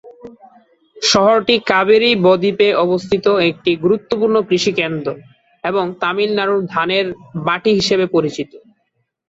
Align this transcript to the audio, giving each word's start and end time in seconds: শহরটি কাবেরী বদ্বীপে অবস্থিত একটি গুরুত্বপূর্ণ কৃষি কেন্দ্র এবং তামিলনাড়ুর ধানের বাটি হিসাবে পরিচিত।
শহরটি 0.97 1.55
কাবেরী 1.69 2.11
বদ্বীপে 2.25 2.67
অবস্থিত 2.85 3.25
একটি 3.49 3.71
গুরুত্বপূর্ণ 3.83 4.35
কৃষি 4.49 4.71
কেন্দ্র 4.79 5.07
এবং 5.63 5.83
তামিলনাড়ুর 6.01 6.61
ধানের 6.73 7.05
বাটি 7.45 7.71
হিসাবে 7.79 8.05
পরিচিত। 8.15 8.51